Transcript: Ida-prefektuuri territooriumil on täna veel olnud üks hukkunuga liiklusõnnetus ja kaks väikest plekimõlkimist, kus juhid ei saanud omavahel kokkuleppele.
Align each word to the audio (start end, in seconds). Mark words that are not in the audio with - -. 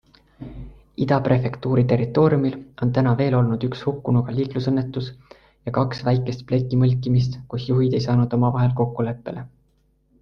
Ida-prefektuuri 1.03 1.83
territooriumil 1.91 2.55
on 2.85 2.93
täna 2.95 3.13
veel 3.19 3.37
olnud 3.41 3.67
üks 3.67 3.83
hukkunuga 3.89 4.35
liiklusõnnetus 4.39 5.11
ja 5.69 5.75
kaks 5.79 6.03
väikest 6.11 6.45
plekimõlkimist, 6.53 7.39
kus 7.53 7.69
juhid 7.73 7.99
ei 8.01 8.07
saanud 8.09 8.37
omavahel 8.41 8.75
kokkuleppele. 8.81 9.49